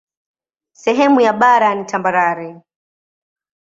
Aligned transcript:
Sehemu 0.73 1.21
ya 1.21 1.33
bara 1.39 1.75
ni 1.75 1.85
tambarare. 1.85 2.61